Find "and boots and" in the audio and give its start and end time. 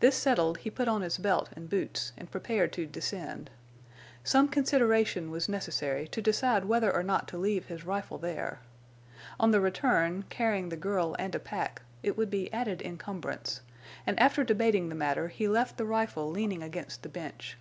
1.54-2.28